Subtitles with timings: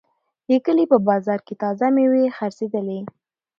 [0.47, 2.99] د کلي په بازار کې تازه میوې خرڅېدلې.